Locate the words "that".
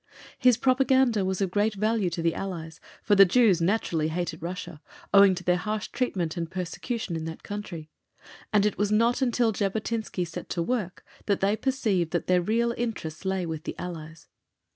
7.25-7.43, 11.27-11.39, 12.13-12.25